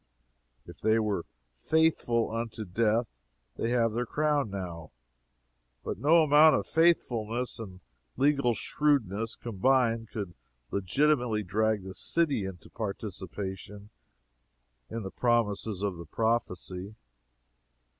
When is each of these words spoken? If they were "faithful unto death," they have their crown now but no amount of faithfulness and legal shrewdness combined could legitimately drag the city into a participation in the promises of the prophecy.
If 0.65 0.81
they 0.81 0.97
were 0.97 1.25
"faithful 1.53 2.31
unto 2.35 2.65
death," 2.65 3.05
they 3.57 3.69
have 3.69 3.93
their 3.93 4.07
crown 4.07 4.49
now 4.49 4.89
but 5.83 5.99
no 5.99 6.23
amount 6.23 6.55
of 6.55 6.65
faithfulness 6.65 7.59
and 7.59 7.81
legal 8.17 8.55
shrewdness 8.55 9.35
combined 9.35 10.09
could 10.09 10.33
legitimately 10.71 11.43
drag 11.43 11.83
the 11.83 11.93
city 11.93 12.45
into 12.45 12.67
a 12.67 12.71
participation 12.71 13.91
in 14.89 15.03
the 15.03 15.11
promises 15.11 15.83
of 15.83 15.97
the 15.97 16.07
prophecy. 16.07 16.95